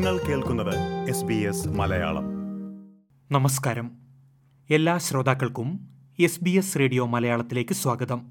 [0.00, 2.24] നിങ്ങൾ കേൾക്കുന്നത് S B S Malayalam.
[3.32, 3.90] നമസ്കാരം.
[4.70, 5.88] എല്ലാ ശ്രോതാക്കൾക്കും
[6.18, 8.26] എസ് ബി എസ് റേഡിയോ മലയാളത്തിലേക്ക് സ്വാഗതം.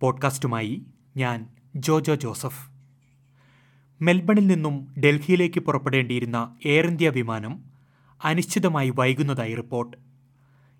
[0.00, 0.82] പോഡ്കാസ്റ്റുമായി
[1.16, 1.46] ഞാൻ
[1.76, 2.70] ജോജോ ജോസഫ്.
[4.02, 7.60] മെൽബണിൽ നിന്നും ഡൽഹിയിലേക്ക് പുറപ്പെടേണ്ടിയിരുന്ന എയർ ഇന്ത്യ വിമാനം
[8.24, 9.96] അനിശ്ചിതമായി വൈകുന്നതായി റിപ്പോർട്ട്.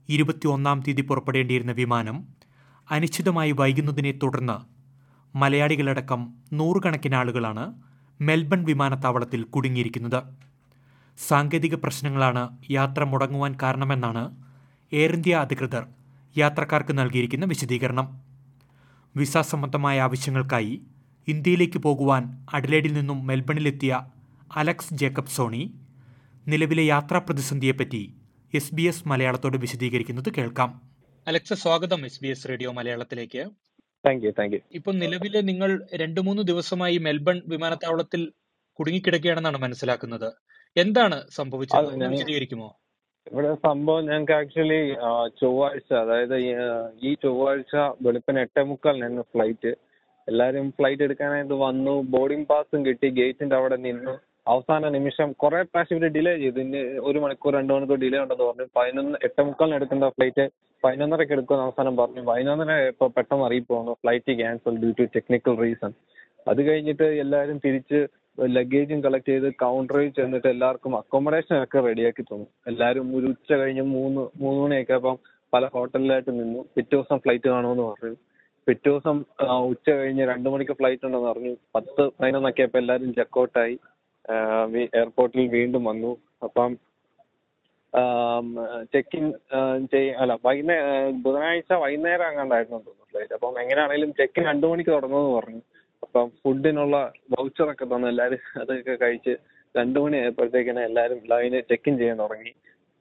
[0.09, 2.25] ഇരുപത്തിയൊന്നാം തീയതി പുറപ്പെടേണ്ടിയിരുന്ന വിമാനം
[2.91, 4.75] അനിശ്ചിതമായി വൈകുന്നതിനെ തുടർന്ന്
[5.37, 7.75] മലയാളികളടക്കം നൂറുകണക്കിന് ആളുകളാണ്
[8.21, 10.23] മെൽബൺ വിമാനത്താവളത്തിൽ കുടുങ്ങിയിരിക്കുന്നത്.
[11.19, 14.37] സാങ്കേതിക പ്രശ്നങ്ങളാണ് യാത്ര മുടങ്ങുവാൻ കാരണമെന്നാണ്
[14.93, 15.87] എയർ ഇന്ത്യ അധികൃതർ
[16.37, 18.23] യാത്രക്കാർക്ക് നൽകിയിരിക്കുന്ന വിശദീകരണം.
[19.17, 20.83] വിസ സംബന്ധമായ ആവശ്യങ്ങൾക്കായി
[21.29, 24.07] ഇന്ത്യയിലേക്ക് പോകുവാൻ അഡലേഡിൽ നിന്നും മെൽബണിലെത്തിയ
[24.57, 25.75] അലക്സ് ജേക്കബ് സോണി
[26.49, 28.15] നിലവിലെ യാത്രാ പ്രതിസന്ധിയെപ്പറ്റി
[28.55, 30.81] എസ് ബി എസ് മലയാളത്തോട് വിശദീകരിക്കുന്നത് കേൾക്കാം.
[31.27, 33.45] അലക്സ് സ്വാഗതം എസ് ബി എസ് റേഡിയോ മലയാളത്തിലേക്ക്.
[34.07, 38.33] താങ്ക് യു താങ്ക് യു ഇപ്പൊ നിലവിലെ നിങ്ങൾ രണ്ടു മൂന്ന് ദിവസമായി മെൽബൺ വിമാനത്താവളത്തിൽ
[38.79, 40.33] കുടുങ്ങിക്കിടക്കുകയാണെന്നാണ് മനസ്സിലാക്കുന്നത്.
[40.77, 42.09] എന്താണ് സംഭവിച്ചത്?
[42.09, 42.77] വിശദീകരിക്കുമോ?
[43.33, 44.95] ഇവിടെ സംഭവം ഞങ്ങൾക്ക് ആക്ച്വലി
[45.43, 46.37] ചൊവ്വാഴ്ച അതായത്
[47.03, 49.75] ഈ, ചൊവ്വാഴ്ച വെളുപ്പിന് എട്ടേ മുക്കാലിനായിരുന്നു ഫ്ലൈറ്റ്.
[50.29, 52.03] എല്ലാവരും ഫ്ലൈറ്റ് എടുക്കാനായിട്ട് വന്നു.
[52.03, 53.09] ബോർഡിംഗ് പാസും കിട്ടി.
[53.09, 54.19] ഗേറ്റിന്റെ അവിടെ നിന്നു.
[54.53, 56.61] അവസാന നിമിഷം കുറെ പ്രാവശ്യം ഇവർ ഡിലേ ചെയ്തു.
[56.65, 58.67] ഇനി ഒരു മണിക്കൂർ രണ്ട് മണിക്കൂർ ഡിലേ ഉണ്ടെന്ന് പറഞ്ഞു.
[58.79, 60.45] പതിനൊന്ന് എട്ടേ മുക്കാലിന് എടുക്കേണ്ട ഫ്ലൈറ്റ്
[60.85, 62.23] പതിനൊന്നരക്ക് എടുക്കുമെന്ന് അവസാനം പറഞ്ഞു.
[62.31, 65.93] പതിനൊന്നര ഇപ്പൊ പെട്ടെന്ന് അറിയിപ്പ് വന്നു flight cancel due to technical reason
[66.53, 68.01] അത് കഴിഞ്ഞിട്ട് എല്ലാവരും തിരിച്ച്
[68.57, 72.47] ലഗേജും കളക്ട് ചെയ്ത് കൗണ്ടറിൽ ചെന്നിട്ട് എല്ലാവർക്കും അക്കോമഡേഷൻ ഒക്കെ റെഡിയാക്കി തന്നു.
[72.71, 75.17] എല്ലാവരും ഒരു ഉച്ച കഴിഞ്ഞ് മൂന്ന് മൂന്ന് മണിയൊക്കെ അപ്പം
[75.53, 76.61] പല ഹോട്ടലിലായിട്ട് നിന്നു.
[76.75, 78.17] പിറ്റേ ദിവസം ഫ്ലൈറ്റ് കാണുമെന്ന് പറഞ്ഞു.
[78.67, 79.17] പിറ്റേ ദിവസം
[79.73, 81.53] ഉച്ച കഴിഞ്ഞ് രണ്ട് മണിക്ക് ഫ്ലൈറ്റ് ഉണ്ടെന്ന് പറഞ്ഞു.
[81.75, 83.77] പത്ത് പതിനൊന്നൊക്കെ ആയപ്പോൾ എല്ലാരും ചെക്കൗട്ടായി
[84.99, 86.13] എയർപോർട്ടിൽ വീണ്ടും വന്നു.
[86.47, 86.73] അപ്പം
[88.93, 89.27] ചെക്ക് ഇൻ
[90.23, 90.77] അല്ല വൈകുന്നേ
[91.25, 95.61] ബുധനാഴ്ച വൈകുന്നേരം അങ്ങാണ്ടായിരുന്നു തോന്നുന്നു ഫ്ലൈറ്റ് അപ്പം എങ്ങനെയാണെങ്കിലും ചെക്ക് ഇൻ രണ്ട് മണിക്ക് തുടങ്ങുമെന്ന് പറഞ്ഞു.
[96.05, 96.97] അപ്പം ഫുഡിനുള്ള
[97.35, 99.35] വൗച്ചറൊക്കെ തന്നു എല്ലാവരും അതൊക്കെ കഴിച്ച്
[99.75, 102.53] രണ്ട് മണി ആയപ്പോഴത്തേക്കിനെ എല്ലാവരും ലൈന് ചെക്ക് ഇൻ ചെയ്യാൻ തുടങ്ങി.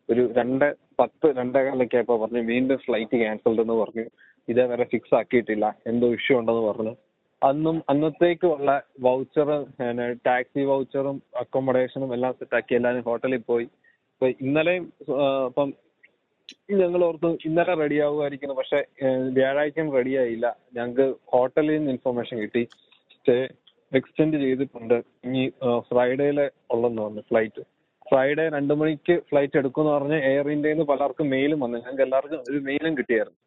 [0.10, 0.68] ഒരു രണ്ട്
[1.00, 4.06] പത്ത് രണ്ടേകാലൊക്കെ ആയപ്പോൾ പറഞ്ഞു വീണ്ടും ഫ്ലൈറ്റ് ക്യാൻസൽഡ് എന്ന് പറഞ്ഞു.
[4.48, 5.66] ഇതേവരെ ഫിക്സ് ആക്കിയിട്ടില്ല.
[5.92, 6.94] എന്തോ ഇഷ്യൂ ഉണ്ടെന്ന് പറഞ്ഞു.
[7.50, 8.72] അന്നും അന്നത്തേക്കുള്ള
[9.06, 9.50] വൗച്ചർ
[10.28, 13.68] ടാക്സി വൗച്ചറും അക്കോമഡേഷനും എല്ലാം സെറ്റാക്കി എല്ലാവരും ഹോട്ടലിൽ പോയി.
[14.14, 14.86] ഇപ്പൊ ഇന്നലെയും
[15.50, 15.70] ഇപ്പം
[16.82, 18.56] ഞങ്ങൾ ഓർത്തു ഇന്നലെ റെഡി ആവുമായിരിക്കുന്നു.
[18.62, 18.80] പക്ഷെ
[19.38, 20.48] വ്യാഴാഴ്ചയും റെഡി ആയില്ല.
[20.78, 22.64] ഞങ്ങൾക്ക് ഹോട്ടലിൽ നിന്ന് ഇൻഫർമേഷൻ കിട്ടി.
[23.16, 23.38] സ്റ്റേ
[24.00, 24.98] എക്സ്റ്റെൻഡ് ചെയ്തിട്ടുണ്ട്.
[25.28, 25.44] ഇനി
[25.90, 27.64] ഫ്രൈഡേയിലെ ഉള്ളെന്ന് പറഞ്ഞു ഫ്ലൈറ്റ്
[28.10, 31.78] ഫ്രൈഡേ രണ്ട് മണിക്ക് ഫ്ലൈറ്റ് എടുക്കുമെന്ന് പറഞ്ഞ് എയർ ഇന്ത്യയിൽ നിന്ന് പലർക്കും മെയിലും വന്നു.
[31.84, 33.40] ഞങ്ങൾക്ക് എല്ലാവർക്കും ഒരു മെയിലും കിട്ടിയായിരുന്നു.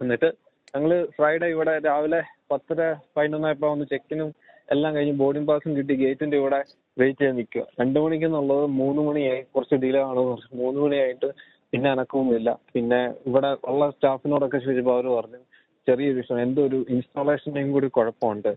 [0.00, 0.28] എന്നിട്ട്
[0.74, 2.20] ഞങ്ങൾ ഫ്രൈഡേ ഇവിടെ രാവിലെ
[2.52, 2.80] പത്തര
[3.16, 4.30] പതിനൊന്നായപ്പോ വന്ന് ചെക്കിനും
[4.72, 6.60] എല്ലാം കഴിഞ്ഞ് ബോർഡിംഗ് പാസും കിട്ടി ഗേറ്റിന്റെ ഇവിടെ
[7.00, 7.62] വെയിറ്റ് ചെയ്ത് നിൽക്കുക.
[7.80, 9.42] രണ്ടു മണിക്ക് എന്നുള്ളത് മൂന്ന് മണിയായി.
[9.54, 10.22] കുറച്ച് ഡിലേ ആണ്
[10.60, 11.28] മൂന്ന് മണിയായിട്ട്
[11.72, 12.50] പിന്നെ അനക്കമൊന്നുമില്ല.
[12.74, 15.40] പിന്നെ ഇവിടെ ഉള്ള സ്റ്റാഫിനോടൊക്കെ ചോദിച്ചപ്പോൾ അവർ പറഞ്ഞു
[15.88, 18.52] ചെറിയൊരു വിഷയം എന്തോ ഒരു ഇൻസ്റ്റാളേഷന്റെയും കൂടി കുഴപ്പമുണ്ട്.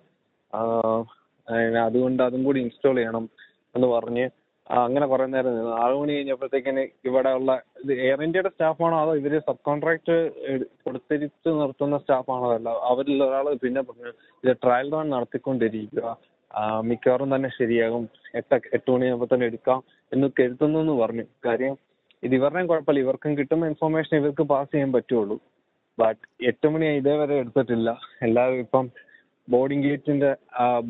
[1.86, 3.26] അതുകൊണ്ട് അതും കൂടി ഇൻസ്റ്റാൾ ചെയ്യണം
[3.76, 4.26] എന്ന് പറഞ്ഞ്
[4.84, 5.74] അങ്ങനെ കുറെ നേരം നിന്നു.
[5.84, 7.52] ആറു മണി കഴിഞ്ഞപ്പോഴത്തേക്കിന് ഇവിടെ ഉള്ള
[8.06, 10.16] എയർ ഇന്ത്യയുടെ സ്റ്റാഫാണോ അതോ ഇവർ സബ് കോൺട്രാക്ട്
[10.86, 13.82] കൊടുത്തിരിച്ച് നിർത്തുന്ന സ്റ്റാഫാണോ അല്ല അവരിൽ ഒരാൾ പിന്നെ
[14.44, 16.18] ഇത് ട്രയൽ റൺ നടത്തിക്കൊണ്ടിരിക്കുക.
[16.90, 18.04] മിക്കവാറും തന്നെ ശരിയാകും.
[18.40, 21.26] എട്ട് എട്ട് മണിയാകുമ്പോൾ തന്നെ എടുക്കാം എന്ന് കരുതുന്നു എന്ന് പറഞ്ഞു.
[21.46, 21.76] കാര്യം
[22.24, 23.02] ഇത് ഇവരുടെയും കുഴപ്പമില്ല.
[23.06, 25.38] ഇവർക്കും കിട്ടുന്ന ഇൻഫർമേഷൻ ഇവർക്ക് പാസ് ചെയ്യാൻ പറ്റുള്ളൂ.
[25.98, 27.90] ബട്ട് എട്ട് മണി ഇതേവരെ എടുത്തിട്ടില്ല.
[28.22, 28.86] എല്ലാവരും ഇപ്പം
[29.48, 30.32] ബോർഡിംഗ് ഗേറ്റിന്റെ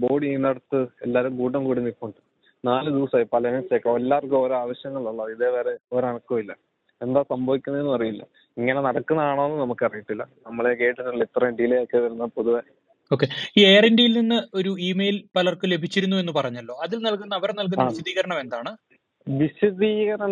[0.04, 2.22] ബോർഡ് ചെയ്യുന്നിടത്ത് എല്ലാവരും കൂട്ടം കൂടി നിൽപ്പുണ്ട്
[2.64, 6.54] നാല് ദിവസമായി പലരും എല്ലാവർക്കും ഓരോ ആവശ്യങ്ങളുള്ള ഇതേവരെ ഒരണക്കും ഇല്ല.
[7.02, 8.24] എന്താ സംഭവിക്കുന്നതെന്ന് അറിയില്ല.
[8.58, 10.24] ഇങ്ങനെ നടക്കുന്നതാണോ എന്ന് നമുക്കറിയത്തില്ല.
[10.48, 12.62] നമ്മളെ കേട്ടിട്ടുള്ള ഇത്രയും ഡിലേ ഒക്കെ വരുന്ന പൊതുവെ.
[13.12, 13.26] ഓക്കെ
[13.60, 16.76] ഈ എയർ ഇന്ത്യയിൽ നിന്ന് ഒരു ഇമെയിൽ പലർക്കും ലഭിച്ചിരുന്നു എന്ന് പറഞ്ഞല്ലോ.
[16.86, 18.72] അതിൽ നൽകുന്ന അവർ നൽകുന്ന വിശദീകരണം എന്താണ്?
[19.28, 20.32] വിശദീകരണം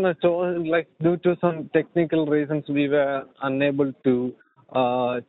[0.73, 3.11] like due to some technical reasons we were
[3.47, 4.15] unable to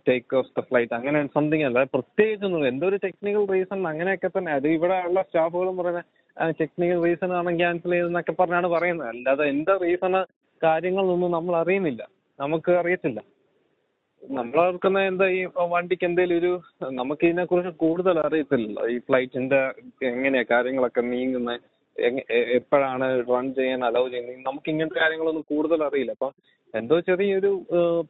[0.08, 1.78] take off the flight അങ്ങനെ സംതിങ് അല്ല.
[1.94, 4.50] പ്രത്യേകിച്ചൊന്നും എന്തോ ഒരു ടെക്നിക്കൽ റീസൺ അങ്ങനെയൊക്കെ തന്നെ.
[4.58, 6.02] അത് ഇവിടെ ഉള്ള സ്റ്റാഫുകളും പറയുന്ന
[6.60, 9.08] ടെക്നിക്കൽ റീസൺ ആണ് ക്യാൻസൽ ചെയ്തെന്നൊക്കെ പറഞ്ഞാണ് പറയുന്നത്.
[9.14, 10.14] അല്ലാതെ എന്താ റീസൺ
[10.66, 12.02] കാര്യങ്ങളൊന്നും നമ്മൾ അറിയുന്നില്ല.
[12.38, 13.20] നമുക്ക് അറിയത്തില്ല.
[14.22, 15.40] നമ്മൾ ഓർക്കുന്ന എന്താ ഈ
[15.72, 16.52] വണ്ടിക്ക് എന്തെങ്കിലും ഒരു
[17.00, 18.84] നമുക്ക് ഇതിനെ കുറിച്ച് കൂടുതൽ അറിയത്തില്ലല്ലോ.
[18.94, 19.60] ഈ ഫ്ലൈറ്റിന്റെ
[20.10, 21.72] എങ്ങനെയാ കാര്യങ്ങളൊക്കെ നീങ്ങുന്നത്
[22.58, 24.38] എപ്പോഴാണ് റൺ ചെയ്യാൻ അലൗ ചെയ്യുന്നത്?
[24.46, 26.14] നമുക്ക് ഇങ്ങനത്തെ കാര്യങ്ങളൊന്നും കൂടുതൽ അറിയില്ല.
[26.16, 26.30] അപ്പൊ
[26.74, 27.50] എന്തോ ചെറിയൊരു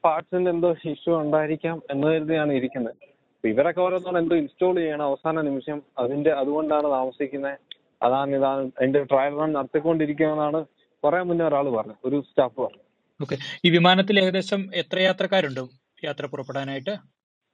[0.04, 2.96] പാർട്സിന്റെ എന്തോ ഇഷ്യൂ ഉണ്ടായിരിക്കാം എന്ന് കരുതിയാണ് ഇരിക്കുന്നത്.
[3.44, 7.58] ഇവരൊക്കെ ഓരോന്നാണ് എന്തോ ഇൻസ്റ്റാൾ ചെയ്യണം അവസാന നിമിഷം അതിന്റെ അതുകൊണ്ടാണ് താമസിക്കുന്നത്.
[8.06, 10.60] അതാണ് ഇതാണ് അതിന്റെ ട്രയൽ റൺ നടത്തിക്കൊണ്ടിരിക്കുകയെന്നാണ്
[11.04, 12.82] കുറെ മുന്നേ ഒരാൾ പറഞ്ഞു ഒരു സ്റ്റാഫ് പറഞ്ഞു.
[13.20, 13.36] ഓക്കെ.
[13.66, 15.62] ഈ വിമാനത്തിൽ ഏകദേശം എത്ര യാത്രക്കാരുണ്ട്
[16.02, 16.94] യാത്ര പുറപ്പെടാനായിട്ട്?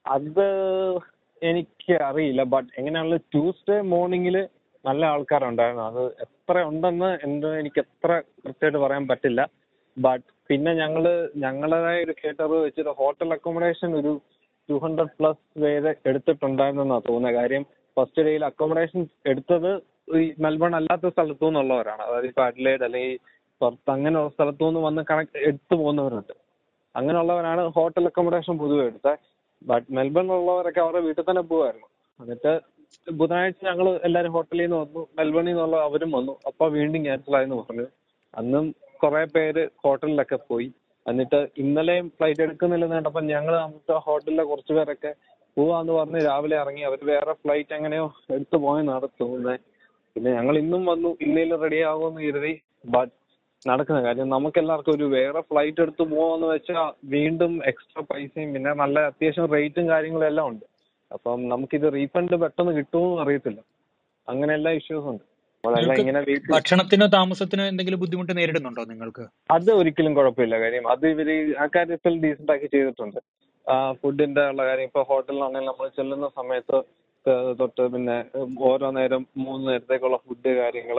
[0.04, 0.46] അത്
[1.42, 4.36] എനിക്ക് അറിയില്ല ബട്ട് എങ്ങനെയാണല്ലോ ട്യൂസ്ഡേ മോർണിംഗിൽ
[4.84, 5.84] നല്ല ആൾക്കാരുണ്ടായിരുന്നു.
[5.90, 8.10] അത് എത്ര ഉണ്ടെന്ന് എന്ത് എനിക്ക് എത്ര
[8.44, 9.40] കൃത്യമായിട്ട് പറയാൻ പറ്റില്ല.
[9.96, 11.04] ബട്ട് പിന്നെ ഞങ്ങൾ
[11.44, 14.12] ഞങ്ങളുടേതായ ഒരു കേട്ടറിവ് വെച്ചിട്ട് ഹോട്ടൽ അക്കോമഡേഷൻ ഒരു
[14.68, 17.64] ടു ഹൺഡ്രഡ് പ്ലസ് പേര് എടുത്തിട്ടുണ്ടായിരുന്നെന്നാ തോന്നുന്നത് കാര്യം.
[17.96, 19.00] ഫസ്റ്റ് ഡേയിൽ അക്കോമഡേഷൻ
[19.32, 19.70] എടുത്തത്
[20.20, 23.14] ഈ മെൽബൺ അല്ലാത്ത സ്ഥലത്തു നിന്നുള്ളവരാണ് അതായത് ഇപ്പൊ അഡ്ലേഡ് അല്ലെങ്കിൽ
[23.60, 26.34] പുറത്ത് അങ്ങനെയുള്ള സ്ഥലത്തു നിന്ന് വന്ന് കണക്ട് എടുത്തു പോകുന്നവരുണ്ട്.
[26.94, 29.18] അങ്ങനെയുള്ളവരാണ് ഹോട്ടൽ അക്കോമഡേഷൻ പൊതുവെ എടുത്തത്
[29.62, 31.88] ബട്ട് മെൽബണിലുള്ളവരൊക്കെ അവരുടെ വീട്ടിൽ തന്നെ പോകുമായിരുന്നു
[32.20, 32.52] എന്നിട്ട്
[33.18, 35.02] ബുധനാഴ്ച ഞങ്ങൾ എല്ലാവരും ഹോട്ടലിൽ നിന്ന് വന്നു.
[35.18, 36.32] മെൽബണിൽ നിന്നുള്ള അവരും വന്നു.
[36.46, 37.86] അപ്പൊ വീണ്ടും ക്യാൻസൽ ആയെന്ന് പറഞ്ഞു.
[38.34, 38.64] അന്നും
[39.02, 40.68] കുറേ പേര് ഹോട്ടലിലൊക്കെ പോയി.
[41.06, 45.12] എന്നിട്ട് ഇന്നലെയും ഫ്ലൈറ്റ് എടുക്കുന്നില്ലെന്ന് കണ്ടപ്പോൾ ഞങ്ങൾ അന്നത്തെ ഹോട്ടലിലെ കുറച്ച് പേരൊക്കെ
[45.56, 46.82] പോവാന്ന് പറഞ്ഞ് രാവിലെ ഇറങ്ങി.
[46.82, 49.60] അവർ വേറെ ഫ്ലൈറ്റ് എങ്ങനെയോ എടുത്തു പോയെന്നാണ് തോന്നുന്നത്
[50.16, 51.10] പിന്നെ ഞങ്ങൾ ഇന്നും വന്നു.
[51.20, 52.52] ഇന്നേലും റെഡി ആകുമെന്ന് കരുതി.
[52.86, 53.14] ബട്ട്
[53.68, 54.26] നടക്കുന്ന കാര്യം.
[54.34, 56.84] നമുക്ക് എല്ലാവർക്കും ഒരു വേറെ ഫ്ലൈറ്റ് എടുത്ത് പോവാന്ന് വെച്ചാൽ
[57.14, 60.64] വീണ്ടും എക്സ്ട്രാ പൈസയും പിന്നെ നല്ല അത്യാവശ്യം റേറ്റും കാര്യങ്ങളും എല്ലാം ഉണ്ട്.
[61.10, 63.60] അപ്പം നമുക്കിത് റീഫണ്ട് പെട്ടെന്ന് കിട്ടുമോ അറിയത്തില്ല.
[64.28, 65.24] അങ്ങനെ എല്ലാ ഇഷ്യൂസ് ഉണ്ട്.
[66.54, 69.24] ഭക്ഷണത്തിനോ താമസത്തിനോ എന്തെങ്കിലും ബുദ്ധിമുട്ട് നേരിടുന്നുണ്ടോ നിങ്ങൾക്ക്?
[69.56, 70.56] അത് ഒരിക്കലും കുഴപ്പമില്ല.
[70.62, 71.28] കാര്യം അത് ഇവർ
[71.62, 73.18] ആ കാര്യത്തിൽ ഡീസെന്റ് ആക്കി ചെയ്തിട്ടുണ്ട്.
[74.02, 74.86] ഫുഡിന്റെ ഉള്ള കാര്യം.
[74.90, 76.78] ഇപ്പൊ ഹോട്ടലിലാണെങ്കിൽ നമ്മൾ ചെല്ലുന്ന സമയത്ത്
[77.58, 78.16] തൊട്ട് പിന്നെ
[78.70, 80.98] ഓരോ നേരം മൂന്ന് നേരത്തേക്കുള്ള ഫുഡ് കാര്യങ്ങൾ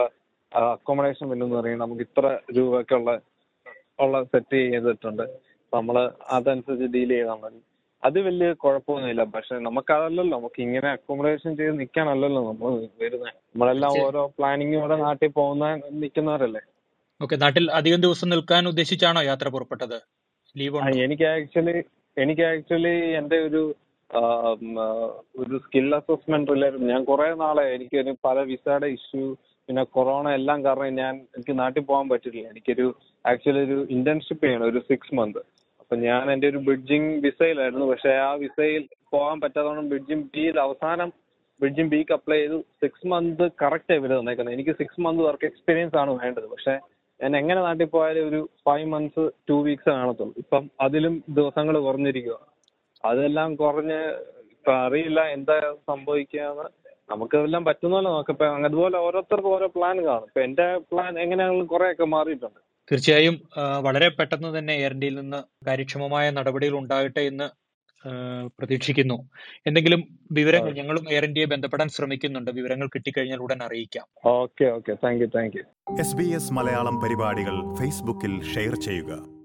[0.60, 1.78] അക്കോമഡേഷൻ ബില്ലെന്ന് പറയും.
[1.84, 2.26] നമുക്ക് ഇത്ര
[2.56, 3.10] രൂപയ്ക്കുള്ള
[4.04, 5.24] ഉള്ള സെറ്റ് ചെയ്തിട്ടുണ്ട്.
[5.72, 5.96] നമ്മൾ
[6.36, 7.60] അതനുസരിച്ച് ഡീൽ ചെയ്താൽ മതി.
[8.02, 9.24] അത് വലിയ കുഴപ്പമൊന്നുമില്ല.
[9.34, 10.36] പക്ഷെ നമുക്കതല്ലല്ലോ.
[10.38, 12.72] നമുക്ക് ഇങ്ങനെ അക്കോമഡേഷൻ ചെയ്ത് നിൽക്കാനല്ലല്ലോ നമ്മൾ
[13.02, 13.92] വരുന്നത് നമ്മളെല്ലാം.
[14.06, 15.66] ഓരോ പ്ലാനിങ്ങോടെ നാട്ടിൽ പോകുന്ന
[16.02, 16.62] നിൽക്കുന്നവരല്ലേ.
[17.20, 19.98] ഓക്കെ നാട്ടിൽ അധികം ദിവസം നിൽക്കാൻ ഉദ്ദേശിച്ചാണോ യാത്ര പുറപ്പെട്ടത്?
[20.56, 21.76] ലീവ് എനിക്ക് ആക്ച്വലി
[22.16, 23.62] എനിക്ക് ആക്ച്വലി എന്റെ ഒരു
[25.42, 29.22] ഒരു സ്കിൽ അസസ്മെന്റ് റിലേറ്റഡ് ഞാൻ കുറെ നാളെ എനിക്ക് പല വിസയുടെ ഇഷ്യൂ
[29.72, 32.86] പിന്നെ കൊറോണ എല്ലാം കാരണം ഞാൻ എനിക്ക് നാട്ടിൽ പോകാൻ പറ്റില്ല എനിക്കൊരു
[33.24, 35.38] ആക്ച്വലി ഒരു ഇന്റേൺഷിപ്പ് ചെയ്യണം ഒരു സിക്സ് മന്ത്
[35.82, 38.82] അപ്പൊ ഞാൻ എന്റെ ഒരു ബ്രിഡ്ജിങ് വിസയിലായിരുന്നു പക്ഷെ ആ വിസയിൽ
[39.14, 41.08] പോകാൻ പറ്റാത്തതുകൊണ്ട് ബ്രിഡ്ജിങ് ബിയിൽ അവസാനം
[41.60, 42.58] ബ്രിഡ്ജിങ് ബിക്ക് അപ്ലൈ ചെയ്തു.
[42.82, 44.54] സിക്സ് മന്ത് കറക്റ്റ് ഇവർ തന്നേക്കുന്നത്.
[44.56, 46.46] എനിക്ക് സിക്സ് മന്ത് വർക്ക് എക്സ്പീരിയൻസ് ആണ് വേണ്ടത്.
[46.52, 46.74] പക്ഷെ
[47.20, 50.34] ഞാൻ എങ്ങനെ നാട്ടിൽ പോയാലും ഒരു ഫൈവ് മന്ത്സ് ടു വീക്സ് കാണത്തുള്ളൂ.
[50.44, 52.38] ഇപ്പം അതിലും ദിവസങ്ങൾ കുറഞ്ഞിരിക്കുക
[53.04, 54.00] അതെല്ലാം കുറഞ്ഞ്
[54.54, 55.58] ഇപ്പൊ അറിയില്ല എന്താ
[55.92, 56.68] സംഭവിക്കാന്ന്.
[57.10, 58.34] നമുക്ക് എല്ലാം പറ്റുന്ന പോലെ നോക്കാം.
[58.34, 60.28] ഇപ്പൊ അതുപോലെ ഓരോരുത്തർക്കും ഓരോ പ്ലാൻ കാണും.
[60.30, 62.60] ഇപ്പൊ എന്റെ പ്ലാൻ എങ്ങനെയാണെങ്കിലും കുറെയൊക്കെ മാറിയിട്ടുണ്ട്.
[62.92, 63.34] തീർച്ചയായും
[63.86, 67.48] വളരെ പെട്ടെന്ന് തന്നെ എയർ ഇന്ത്യയിൽ നിന്ന് കാര്യക്ഷമമായ നടപടികൾ ഉണ്ടാകട്ടെ എന്ന്
[68.58, 69.16] പ്രതീക്ഷിക്കുന്നു.
[69.66, 70.00] എന്തെങ്കിലും
[70.32, 72.50] വിവരങ്ങൾ ഞങ്ങളും എയർ ഇന്ത്യയെ ബന്ധപ്പെടാൻ ശ്രമിക്കുന്നുണ്ട്.
[72.50, 74.06] വിവരങ്ങൾ കിട്ടിക്കഴിഞ്ഞാൽ ഉടൻ അറിയിക്കാം.
[74.24, 74.94] Okay okay.
[75.04, 75.62] Thank you thank you
[76.00, 79.41] S B S Malayalam പരിപാടികൾ ഫേസ്ബുക്കിൽ ഷെയർ ചെയ്യുക.